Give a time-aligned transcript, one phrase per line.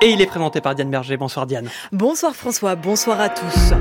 [0.00, 1.16] Et il est présenté par Diane Berger.
[1.16, 1.68] Bonsoir Diane.
[1.90, 3.72] Bonsoir François, bonsoir à tous.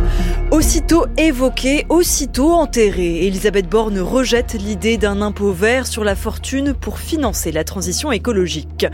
[0.49, 6.97] Aussitôt évoqué, aussitôt enterré, Elisabeth Borne rejette l'idée d'un impôt vert sur la fortune pour
[6.97, 8.87] financer la transition écologique.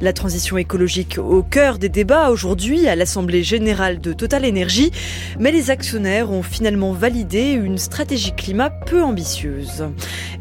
[0.00, 4.92] La transition écologique au cœur des débats aujourd'hui à l'Assemblée générale de Total Energy,
[5.40, 9.86] mais les actionnaires ont finalement validé une stratégie climat peu ambitieuse.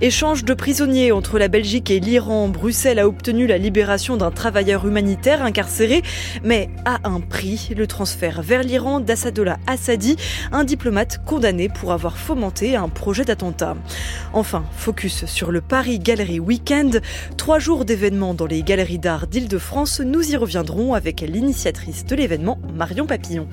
[0.02, 4.86] Échange de prisonniers entre la Belgique et l'Iran, Bruxelles a obtenu la libération d'un travailleur
[4.86, 6.04] humanitaire incarcéré
[6.44, 10.16] mais à un prix, le transfert vers l'Iran d'Assadollah Assadi,
[10.52, 13.76] un diplomate condamné pour avoir fomenté un projet d'attentat.
[14.34, 17.02] Enfin, focus sur le Paris Galerie Weekend.
[17.38, 20.02] Trois jours d'événements dans les galeries d'art d'Île-de-France.
[20.02, 23.48] Nous y reviendrons avec l'initiatrice de l'événement, Marion Papillon.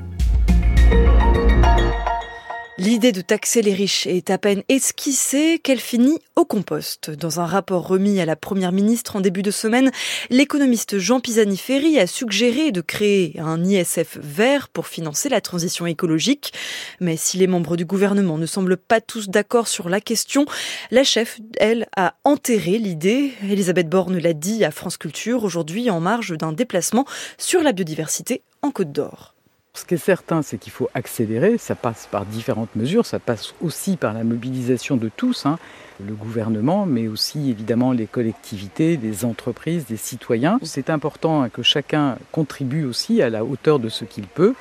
[2.77, 7.09] L'idée de taxer les riches est à peine esquissée qu'elle finit au compost.
[7.09, 9.93] Dans un rapport remis à la Première ministre en début de semaine,
[10.29, 16.53] l'économiste Jean Pisani-Ferry a suggéré de créer un ISF vert pour financer la transition écologique.
[16.99, 20.45] Mais si les membres du gouvernement ne semblent pas tous d'accord sur la question,
[20.91, 23.35] la chef, elle, a enterré l'idée.
[23.45, 27.05] Elisabeth Borne l'a dit à France Culture aujourd'hui en marge d'un déplacement
[27.39, 29.34] sur la biodiversité en Côte d'Or.
[29.77, 31.59] Ce qui est certain, c'est qu'il faut accélérer.
[31.59, 33.05] Ça passe par différentes mesures.
[33.05, 35.59] Ça passe aussi par la mobilisation de tous, hein.
[35.99, 40.61] le gouvernement, mais aussi évidemment les collectivités, les entreprises, les citoyens.
[40.63, 44.55] C'est important que chacun contribue aussi à la hauteur de ce qu'il peut.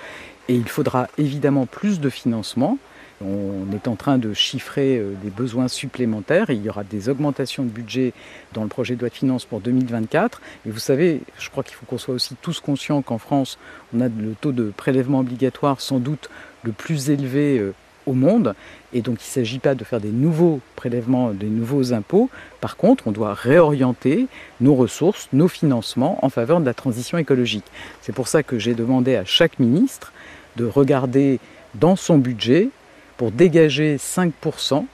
[0.50, 2.80] Et il faudra évidemment plus de financement.
[3.26, 6.50] On est en train de chiffrer euh, des besoins supplémentaires.
[6.50, 8.14] Il y aura des augmentations de budget
[8.54, 10.42] dans le projet de loi de finances pour 2024.
[10.66, 13.58] Et vous savez, je crois qu'il faut qu'on soit aussi tous conscients qu'en France,
[13.96, 16.30] on a le taux de prélèvement obligatoire sans doute
[16.64, 17.74] le plus élevé euh,
[18.06, 18.56] au monde.
[18.92, 22.30] Et donc il ne s'agit pas de faire des nouveaux prélèvements, des nouveaux impôts.
[22.62, 24.28] Par contre, on doit réorienter
[24.60, 27.66] nos ressources, nos financements en faveur de la transition écologique.
[28.02, 30.12] C'est pour ça que j'ai demandé à chaque ministre
[30.58, 31.40] de regarder
[31.76, 32.70] dans son budget
[33.18, 34.86] pour dégager 5%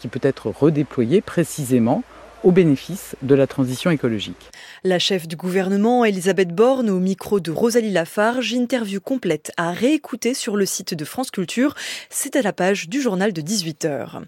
[0.00, 2.02] qui peut être redéployé précisément
[2.44, 4.50] au bénéfice de la transition écologique.
[4.84, 10.34] La chef du gouvernement, Elisabeth Borne, au micro de Rosalie Lafarge, interview complète à réécouter
[10.34, 11.74] sur le site de France Culture.
[12.10, 14.22] C'est à la page du journal de 18h.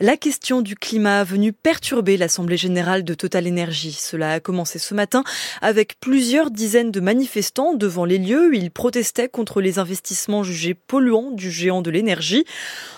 [0.00, 3.92] La question du climat a venu perturber l'Assemblée générale de Total Energy.
[3.92, 5.24] Cela a commencé ce matin
[5.60, 8.54] avec plusieurs dizaines de manifestants devant les lieux.
[8.54, 12.44] Ils protestaient contre les investissements jugés polluants du géant de l'énergie.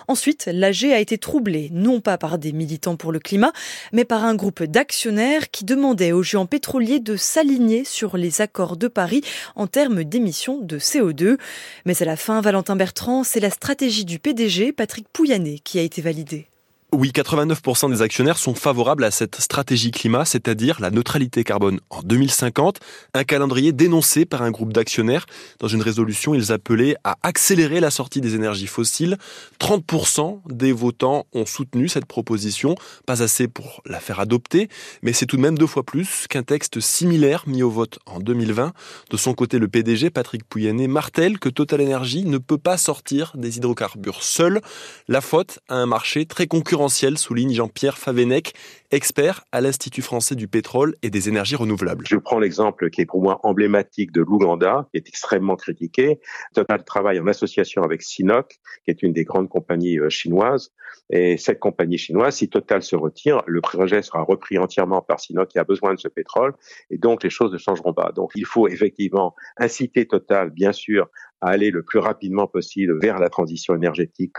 [0.08, 3.52] Ensuite, l'AG a été troublée, non pas par des militants pour le climat,
[3.92, 8.76] mais par un groupe d'actionnaires qui demandaient aux géants pétroliers de s'aligner sur les accords
[8.76, 9.22] de Paris
[9.56, 11.38] en termes d'émissions de CO2.
[11.84, 15.82] Mais à la fin, Valentin Bertrand, c'est la stratégie du PDG, Patrick Pouyanné, qui a
[15.82, 16.46] été validée.
[16.90, 22.00] Oui, 89% des actionnaires sont favorables à cette stratégie climat, c'est-à-dire la neutralité carbone en
[22.00, 22.80] 2050,
[23.12, 25.26] un calendrier dénoncé par un groupe d'actionnaires.
[25.58, 29.18] Dans une résolution, ils appelaient à accélérer la sortie des énergies fossiles.
[29.60, 34.70] 30% des votants ont soutenu cette proposition, pas assez pour la faire adopter,
[35.02, 38.18] mais c'est tout de même deux fois plus qu'un texte similaire mis au vote en
[38.18, 38.72] 2020.
[39.10, 43.32] De son côté, le PDG, Patrick Pouyanné, martèle que Total Energy ne peut pas sortir
[43.34, 44.62] des hydrocarbures seul.
[45.06, 46.46] La faute à un marché très
[46.86, 48.52] souligne Jean-Pierre Favenec,
[48.92, 52.06] expert à l'Institut français du pétrole et des énergies renouvelables.
[52.06, 56.20] Je prends l'exemple qui est pour moi emblématique de l'Ouganda, qui est extrêmement critiqué.
[56.54, 60.72] Total travaille en association avec Sinok, qui est une des grandes compagnies euh, chinoises.
[61.10, 65.48] Et cette compagnie chinoise, si Total se retire, le projet sera repris entièrement par Sinok
[65.48, 66.54] qui a besoin de ce pétrole.
[66.90, 68.12] Et donc, les choses ne changeront pas.
[68.14, 71.08] Donc, il faut effectivement inciter Total, bien sûr,
[71.40, 74.36] à aller le plus rapidement possible vers la transition énergétique,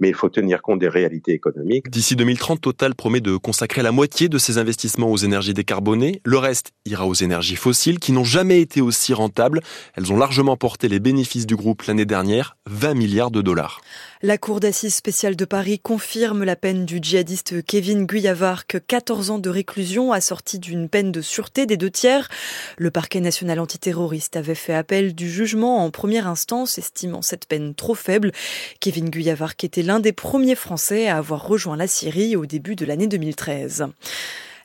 [0.00, 1.90] mais il faut tenir compte des réalités économiques.
[1.90, 6.20] D'ici 2030, Total promet de consacrer la moitié de ses investissements aux énergies décarbonées.
[6.24, 9.60] Le reste ira aux énergies fossiles qui n'ont jamais été aussi rentables.
[9.94, 13.80] Elles ont largement porté les bénéfices du groupe l'année dernière, 20 milliards de dollars.
[14.22, 19.38] La Cour d'assises spéciale de Paris confirme la peine du djihadiste Kevin Guyavark, 14 ans
[19.38, 22.28] de réclusion assortie d'une peine de sûreté des deux tiers.
[22.76, 27.74] Le parquet national antiterroriste avait fait appel du jugement en première instance, estimant cette peine
[27.74, 28.32] trop faible.
[28.80, 32.84] Kevin Guyavark était l'un des premiers Français à avoir rejoint la Syrie au début de
[32.84, 33.86] l'année 2013.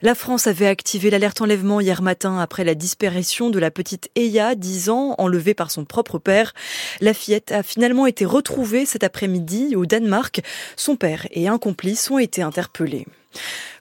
[0.06, 4.54] La France avait activé l'alerte enlèvement hier matin après la disparition de la petite Eya,
[4.54, 6.54] 10 ans, enlevée par son propre père.
[7.02, 10.44] La fillette a finalement été retrouvée cet après-midi au Danemark.
[10.76, 13.08] Son père et un complice ont été interpellés.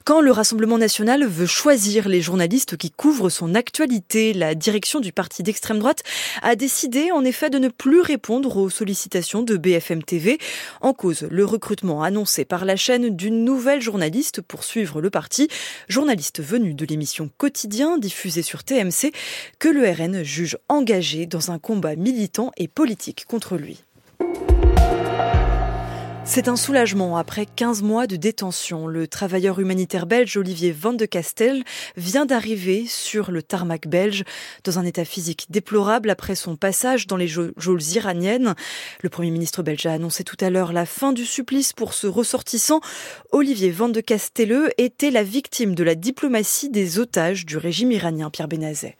[0.05, 5.11] Quand le Rassemblement national veut choisir les journalistes qui couvrent son actualité, la direction du
[5.11, 6.03] parti d'extrême droite
[6.43, 10.37] a décidé en effet de ne plus répondre aux sollicitations de BFM TV.
[10.81, 15.47] En cause, le recrutement annoncé par la chaîne d'une nouvelle journaliste pour suivre le parti,
[15.89, 19.11] journaliste venue de l'émission Quotidien diffusée sur TMC,
[19.57, 23.81] que le RN juge engagé dans un combat militant et politique contre lui.
[26.27, 28.87] C'est un soulagement après 15 mois de détention.
[28.87, 31.63] Le travailleur humanitaire belge Olivier Van de Castel
[31.97, 34.23] vient d'arriver sur le tarmac belge
[34.63, 38.55] dans un état physique déplorable après son passage dans les geôles iraniennes.
[39.01, 42.07] Le Premier ministre belge a annoncé tout à l'heure la fin du supplice pour ce
[42.07, 42.81] ressortissant.
[43.31, 48.31] Olivier Van de Castel était la victime de la diplomatie des otages du régime iranien
[48.31, 48.97] Pierre Benazet.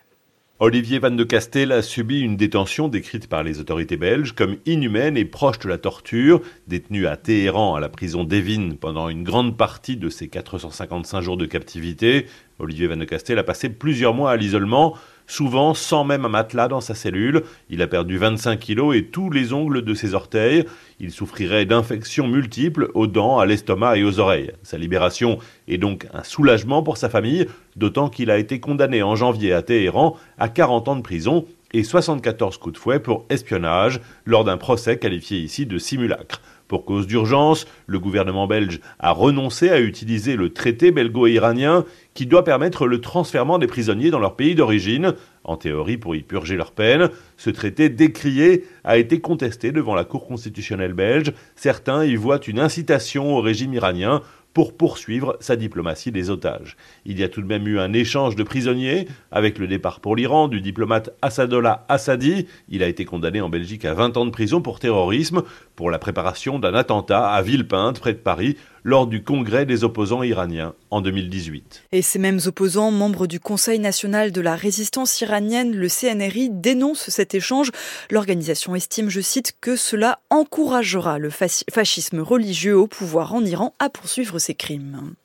[0.60, 5.18] Olivier Van de Castel a subi une détention décrite par les autorités belges comme inhumaine
[5.18, 6.42] et proche de la torture.
[6.68, 11.36] Détenu à Téhéran, à la prison d'Evin, pendant une grande partie de ses 455 jours
[11.36, 12.28] de captivité,
[12.60, 14.96] Olivier Van de Castel a passé plusieurs mois à l'isolement
[15.28, 17.44] souvent sans même un matelas dans sa cellule.
[17.70, 20.66] Il a perdu 25 kilos et tous les ongles de ses orteils.
[21.00, 24.52] Il souffrirait d'infections multiples aux dents, à l'estomac et aux oreilles.
[24.64, 29.16] Sa libération est donc un soulagement pour sa famille, d'autant qu'il a été condamné en
[29.16, 34.00] janvier à Téhéran à 40 ans de prison et 74 coups de fouet pour espionnage
[34.26, 36.42] lors d'un procès qualifié ici de simulacre.
[36.68, 41.86] Pour cause d'urgence, le gouvernement belge a renoncé à utiliser le traité belgo-iranien
[42.16, 45.14] qui doit permettre le transfèrement des prisonniers dans leur pays d'origine,
[45.44, 47.10] en théorie pour y purger leur peine.
[47.38, 51.34] Ce traité décrié a été contesté devant la Cour constitutionnelle belge.
[51.56, 54.22] Certains y voient une incitation au régime iranien
[54.56, 56.78] pour poursuivre sa diplomatie des otages.
[57.06, 60.16] Il y a tout de même eu un échange de prisonniers avec le départ pour
[60.16, 62.48] l'Iran du diplomate Assadollah Assadi.
[62.70, 65.44] Il a été condamné en Belgique à 20 ans de prison pour terrorisme
[65.76, 68.56] pour la préparation d'un attentat à Villepinte près de Paris
[68.86, 71.86] lors du congrès des opposants iraniens en 2018.
[71.92, 77.10] Et ces mêmes opposants, membres du Conseil national de la résistance iranienne, le CNRI, dénoncent
[77.10, 77.72] cet échange.
[78.12, 83.90] L'organisation estime, je cite, que cela encouragera le fascisme religieux au pouvoir en Iran à
[83.90, 85.16] poursuivre ses crimes.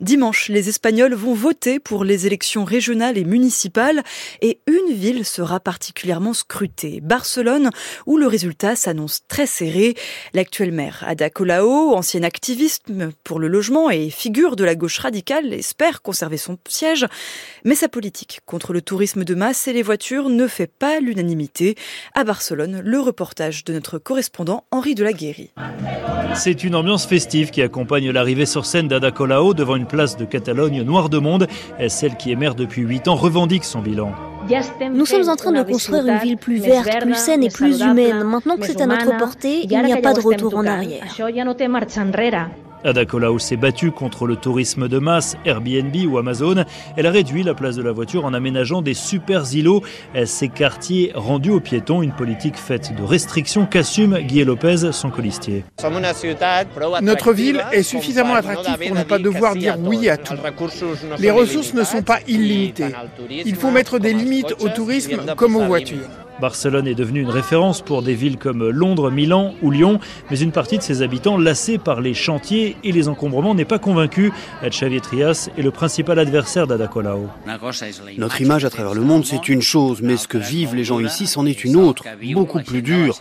[0.00, 4.04] Dimanche, les Espagnols vont voter pour les élections régionales et municipales
[4.40, 7.70] et une ville sera particulièrement scrutée, Barcelone,
[8.06, 9.96] où le résultat s'annonce très serré.
[10.34, 12.84] L'actuel maire Ada Colau, ancien activiste
[13.24, 17.04] pour le logement et figure de la gauche radicale, espère conserver son siège,
[17.64, 21.74] mais sa politique contre le tourisme de masse et les voitures ne fait pas l'unanimité.
[22.14, 25.50] À Barcelone, le reportage de notre correspondant Henri Delaguéry.
[26.36, 30.24] C'est une ambiance festive qui accompagne l'arrivée sur scène d'Ada Colau devant une place de
[30.24, 31.48] Catalogne noire de monde.
[31.88, 34.12] Celle qui est maire depuis 8 ans revendique son bilan.
[34.92, 38.22] Nous sommes en train de construire une ville plus verte, plus saine et plus humaine.
[38.24, 41.04] Maintenant que c'est à notre portée, il n'y a pas de retour en arrière.
[42.84, 46.64] Ada Colau s'est battue contre le tourisme de masse, Airbnb ou Amazon.
[46.96, 49.82] Elle a réduit la place de la voiture en aménageant des super îlots.
[50.24, 55.64] Ces quartiers rendus aux piétons, une politique faite de restrictions qu'assume Guy Lopez, son colistier.
[57.02, 60.34] Notre ville est suffisamment attractive pour ne pas devoir dire oui à tout.
[61.18, 62.94] Les ressources ne sont pas illimitées.
[63.30, 66.08] Il faut mettre des limites au tourisme comme aux voitures.
[66.40, 69.98] Barcelone est devenue une référence pour des villes comme Londres, Milan ou Lyon,
[70.30, 73.78] mais une partie de ses habitants, lassés par les chantiers et les encombrements, n'est pas
[73.78, 74.32] convaincue.
[74.64, 77.28] Xavier Trias est le principal adversaire d'Ada Colau.
[78.16, 81.00] Notre image à travers le monde, c'est une chose, mais ce que vivent les gens
[81.00, 83.18] ici, c'en est une autre, beaucoup plus dure.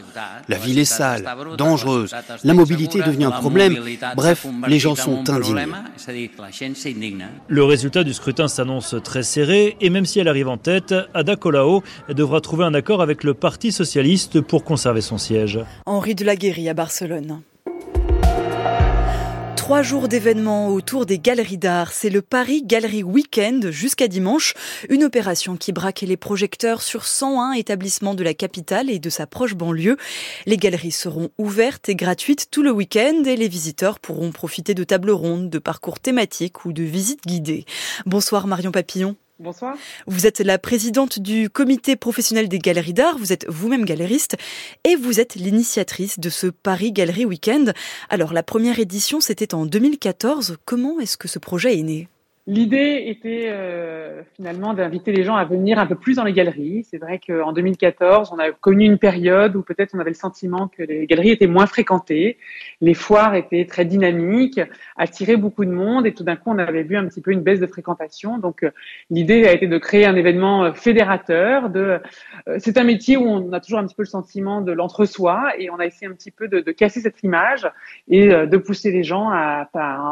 [0.48, 1.26] La ville est sale,
[1.58, 2.14] dangereuse,
[2.44, 3.78] la mobilité devient un problème.
[4.16, 5.66] Bref, les gens sont indignés.
[7.48, 11.36] Le résultat du scrutin s'annonce très serré, et même si elle arrive en tête, Ada
[11.36, 15.62] Colau devra trouver un accord avec avec le Parti socialiste pour conserver son siège.
[15.86, 17.42] Henri de la à Barcelone.
[19.56, 21.94] Trois jours d'événements autour des galeries d'art.
[21.94, 24.56] C'est le Paris Galerie Weekend jusqu'à dimanche.
[24.90, 29.26] Une opération qui braque les projecteurs sur 101 établissements de la capitale et de sa
[29.26, 29.96] proche banlieue.
[30.46, 34.84] Les galeries seront ouvertes et gratuites tout le week-end et les visiteurs pourront profiter de
[34.84, 37.64] tables rondes, de parcours thématiques ou de visites guidées.
[38.06, 39.16] Bonsoir Marion Papillon.
[39.40, 39.78] Bonsoir.
[40.08, 44.36] Vous êtes la présidente du comité professionnel des galeries d'art, vous êtes vous-même galériste
[44.84, 47.76] et vous êtes l'initiatrice de ce Paris Galerie Weekend.
[48.10, 52.08] Alors la première édition c'était en 2014, comment est-ce que ce projet est né?
[52.50, 56.86] L'idée était euh, finalement d'inviter les gens à venir un peu plus dans les galeries.
[56.90, 60.70] C'est vrai qu'en 2014, on a connu une période où peut-être on avait le sentiment
[60.70, 62.38] que les galeries étaient moins fréquentées,
[62.80, 64.62] les foires étaient très dynamiques,
[64.96, 67.42] attiraient beaucoup de monde et tout d'un coup on avait vu un petit peu une
[67.42, 68.38] baisse de fréquentation.
[68.38, 68.72] Donc euh,
[69.10, 71.70] l'idée a été de créer un événement euh, fédérateur.
[72.60, 75.70] C'est un métier où on a toujours un petit peu le sentiment de l'entre-soi et
[75.70, 77.70] on a essayé un petit peu de, casser cette image
[78.08, 79.68] et de pousser les gens à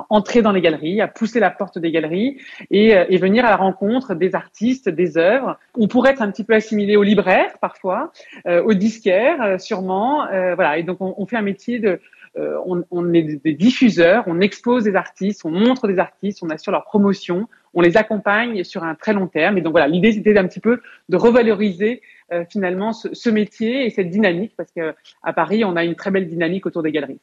[0.09, 2.24] entrer dans les galeries, à pousser la porte des galeries
[2.73, 5.57] euh, et, venir à la rencontre des artistes, des œuvres.
[5.77, 8.11] On pourrait être un petit peu assimilé aux libraires parfois,
[8.47, 10.25] euh, aux disquaires euh, sûrement.
[10.55, 11.99] voilà, et donc on, fait un métier de
[12.37, 16.73] on, on, est des diffuseurs, on expose des artistes, on montre des artistes, on assure
[16.73, 19.57] leur promotion, on les accompagne sur un très long terme.
[19.57, 22.01] Et donc voilà, l'idée c'était d'un petit peu de revaloriser
[22.31, 26.27] euh, finalement ce, métier et cette dynamique parce qu'à Paris on a une très belle
[26.27, 27.19] dynamique autour des galeries.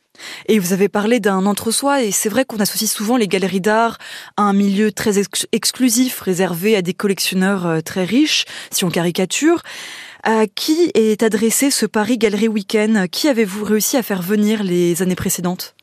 [0.46, 3.98] Et vous avez parlé d'un entre-soi et c'est vrai qu'on associe souvent les galeries d'art
[4.36, 5.20] à un milieu très
[5.52, 9.62] exclusif réservé à des collectionneurs euh, très riches, si on caricature.
[10.24, 13.06] À qui est adressé ce Paris Galerie Week-end?
[13.10, 15.74] Qui avez-vous réussi à faire venir les années précédentes?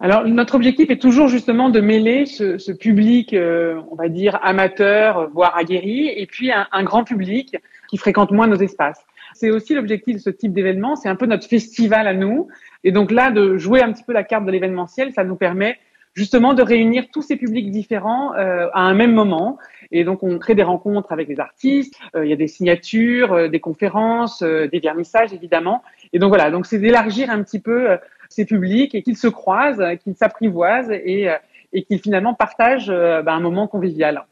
[0.00, 4.38] Alors notre objectif est toujours justement de mêler ce, ce public, euh, on va dire
[4.42, 7.56] amateur, voire aguerri, et puis un, un, grand public
[7.88, 9.04] qui fréquente moins nos espaces.
[9.34, 12.46] C'est aussi l'objectif de ce type d'événement, c'est un peu notre festival à nous.
[12.84, 15.78] Et donc là, de jouer un petit peu la carte de l'événementiel, ça nous permet
[16.14, 19.58] justement de réunir tous ces publics différents euh, à un même moment.
[19.90, 21.94] Et donc, on crée des rencontres avec les artistes.
[22.14, 25.82] Euh, il y a des signatures, des conférences, des vernissages, évidemment.
[26.12, 26.50] Et donc voilà.
[26.50, 27.98] Donc, c'est d'élargir un petit peu
[28.28, 31.36] ces publics et qu'ils se croisent, qu'ils s'apprivoisent et, euh,
[31.72, 34.24] et qu'ils finalement partagent euh, bah, un moment convivial.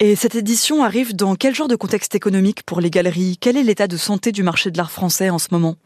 [0.00, 3.38] Et cette édition arrive dans quel genre de contexte économique pour les galeries?
[3.40, 5.76] Quel est l'état de santé du marché de l'art français en ce moment?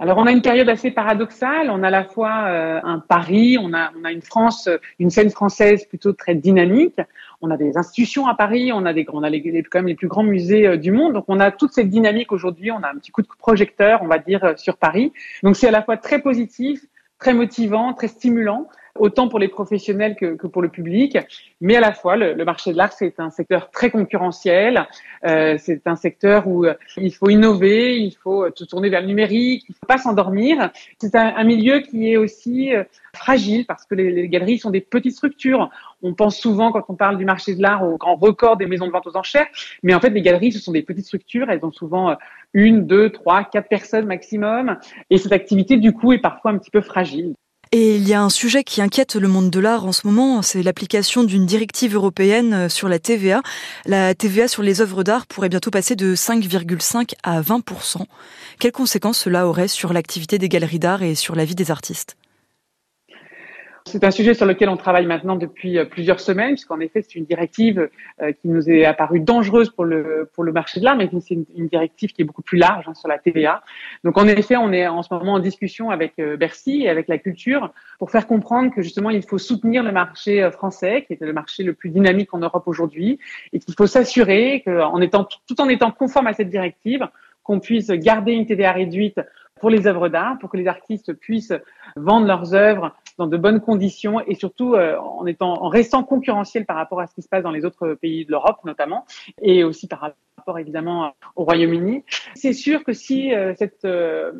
[0.00, 1.70] Alors on a une période assez paradoxale.
[1.70, 4.68] On a à la fois euh, un Paris, on a, on a une France,
[5.00, 7.00] une scène française plutôt très dynamique.
[7.40, 9.96] On a des institutions à Paris, on a des, on a les, quand même les
[9.96, 11.14] plus grands musées du monde.
[11.14, 12.70] Donc on a toute cette dynamique aujourd'hui.
[12.70, 15.12] On a un petit coup de projecteur, on va dire, sur Paris.
[15.42, 16.80] Donc c'est à la fois très positif,
[17.18, 21.18] très motivant, très stimulant, autant pour les professionnels que, que pour le public.
[21.60, 24.86] Mais à la fois, le, le marché de l'art, c'est un secteur très concurrentiel.
[25.24, 29.06] Euh, c'est un secteur où euh, il faut innover, il faut se tourner vers le
[29.06, 30.70] numérique, il ne faut pas s'endormir.
[30.98, 34.70] C'est un, un, milieu qui est aussi euh, fragile parce que les, les, galeries sont
[34.70, 35.70] des petites structures.
[36.02, 38.86] On pense souvent, quand on parle du marché de l'art, au grand record des maisons
[38.86, 39.48] de vente aux enchères.
[39.82, 41.50] Mais en fait, les galeries, ce sont des petites structures.
[41.50, 42.16] Elles ont souvent
[42.54, 44.76] une, deux, trois, quatre personnes maximum.
[45.10, 47.34] Et cette activité, du coup, est parfois un petit peu fragile.
[47.70, 50.40] Et il y a un sujet qui inquiète le monde de l'art en ce moment,
[50.40, 53.42] c'est l'application d'une directive européenne euh, sur la TVA.
[53.84, 58.04] La TVA sur les œuvres d'art pourrait bientôt passer de 5,5 à 20%
[58.58, 62.16] Quelles conséquences cela aurait sur l'activité des galeries d'art et sur la vie des artistes?
[63.88, 67.14] C'est un sujet sur lequel on travaille maintenant depuis euh, plusieurs semaines, puisqu'en effet, c'est
[67.14, 67.88] une directive
[68.22, 71.34] euh, qui nous est apparue dangereuse pour le, pour le marché de l'art, mais c'est
[71.34, 73.62] une, directive qui est beaucoup plus large hein, sur la TVA.
[74.04, 77.08] Donc, en effet, on est en ce moment en discussion avec euh, Bercy et avec
[77.08, 81.20] la culture pour faire comprendre que justement, il faut soutenir le marché français, qui est
[81.20, 83.18] le marché le plus dynamique en Europe aujourd'hui,
[83.52, 87.08] et qu'il faut s'assurer qu'en étant, tout en étant conforme à cette directive,
[87.42, 89.18] qu'on puisse garder une TVA réduite
[89.60, 91.54] pour les œuvres d'art, pour que les artistes puissent
[91.96, 96.64] vendre leurs œuvres dans de bonnes conditions et surtout euh, en étant en restant concurrentiel
[96.64, 99.04] par rapport à ce qui se passe dans les autres pays de l'Europe notamment
[99.42, 102.04] et aussi par rapport évidemment au Royaume-Uni.
[102.34, 104.32] C'est sûr que si euh, cette euh,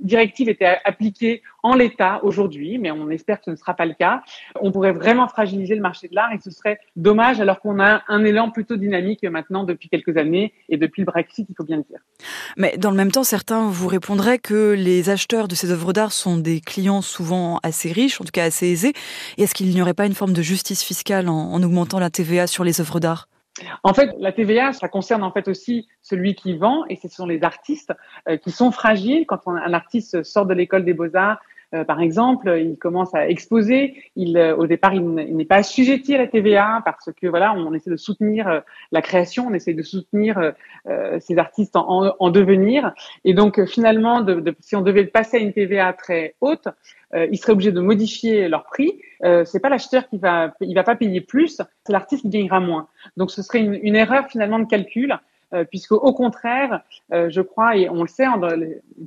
[0.00, 3.94] directive était appliquée en l'état aujourd'hui, mais on espère que ce ne sera pas le
[3.94, 4.22] cas,
[4.60, 8.02] on pourrait vraiment fragiliser le marché de l'art et ce serait dommage alors qu'on a
[8.08, 11.76] un élan plutôt dynamique maintenant depuis quelques années et depuis le Brexit, il faut bien
[11.76, 12.00] le dire.
[12.56, 16.12] Mais dans le même temps, certains vous répondraient que les acheteurs de ces œuvres d'art
[16.12, 18.92] sont des clients souvent assez riches, en tout cas assez aisés.
[19.38, 22.46] Est-ce qu'il n'y aurait pas une forme de justice fiscale en, en augmentant la TVA
[22.46, 23.28] sur les œuvres d'art?
[23.82, 27.26] En fait, la TVA, ça concerne en fait aussi celui qui vend, et ce sont
[27.26, 27.92] les artistes
[28.28, 29.26] euh, qui sont fragiles.
[29.26, 31.38] Quand un artiste sort de l'école des beaux-arts,
[31.74, 33.94] euh, par exemple, il commence à exposer.
[34.16, 37.72] Il, euh, au départ, il n'est pas assujetti à la TVA parce que voilà, on
[37.74, 40.52] essaie de soutenir la création, on essaie de soutenir
[41.20, 42.92] ces artistes en, en, devenir.
[43.24, 46.68] Et donc, finalement, de, de, si on devait passer à une TVA très haute,
[47.14, 49.00] euh, ils seraient obligés de modifier leur prix.
[49.24, 52.60] Euh, c'est pas l'acheteur qui va, il va pas payer plus, c'est l'artiste qui gagnera
[52.60, 52.88] moins.
[53.16, 55.18] Donc ce serait une, une erreur finalement de calcul.
[55.54, 56.80] Euh, puisque au contraire,
[57.12, 58.40] euh, je crois, et on le sait, on,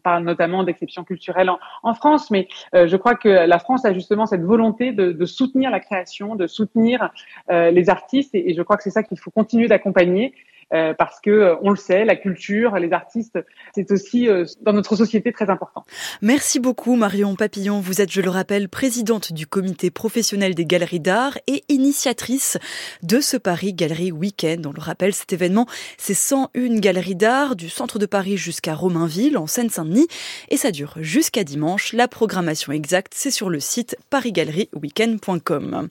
[0.03, 1.49] parle notamment d'exception culturelle
[1.81, 5.25] en, France, mais euh, je crois que la France a justement cette volonté de, de
[5.25, 7.09] soutenir la création, de soutenir
[7.49, 10.33] les artistes, et, et, je crois que c'est ça qu'il faut continuer d'accompagner.
[10.71, 13.39] Parce que on le sait, la culture, les artistes,
[13.73, 14.27] c'est aussi
[14.61, 15.85] dans notre société très important.
[16.21, 17.79] Merci beaucoup Marion Papillon.
[17.79, 22.57] Vous êtes, je le rappelle, présidente du comité professionnel des galeries d'art et initiatrice
[23.03, 24.61] de ce Paris Galerie Week-end.
[24.65, 25.67] On le rappelle, cet événement,
[25.97, 30.07] c'est 101 galeries d'art du centre de Paris jusqu'à Romainville en Seine-Saint-Denis
[30.49, 31.93] et ça dure jusqu'à dimanche.
[31.93, 35.89] La programmation exacte, c'est sur le site parisgalerieweekend.com.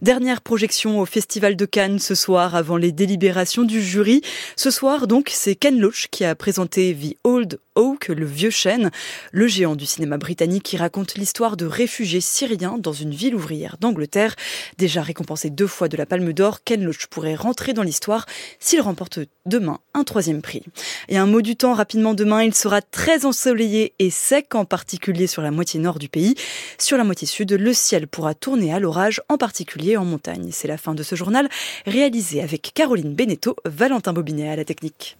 [0.00, 4.22] Dernière projection au Festival de Cannes ce soir avant les délibérations du jury.
[4.54, 8.90] Ce soir donc, c'est Ken Loach qui a présenté The Old Oak, le vieux chêne,
[9.32, 13.76] le géant du cinéma britannique qui raconte l'histoire de réfugiés syriens dans une ville ouvrière
[13.80, 14.34] d'Angleterre.
[14.78, 18.26] Déjà récompensé deux fois de la Palme d'Or, Ken Loach pourrait rentrer dans l'histoire
[18.58, 20.62] s'il remporte demain un troisième prix.
[21.08, 25.26] Et un mot du temps rapidement demain, il sera très ensoleillé et sec, en particulier
[25.26, 26.34] sur la moitié nord du pays.
[26.78, 30.50] Sur la moitié sud, le ciel pourra tourner à l'orage, en particulier en montagne.
[30.52, 31.48] C'est la fin de ce journal,
[31.86, 35.16] réalisé avec Caroline Beneteau, Valentin Bobinet à la technique.